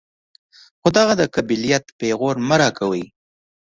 خو 0.79 0.87
دغه 0.97 1.13
د 1.21 1.23
قبيلت 1.35 1.85
پېغور 1.99 2.35
مه 2.47 2.55
راکوئ. 2.61 3.03